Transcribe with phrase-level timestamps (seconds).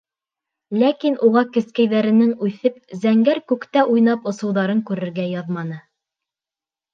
[0.83, 5.79] Ләкин уға кескәйҙәренең үҫеп, зәңгәр күктә уйнап осоуҙарын күрергә яҙманы.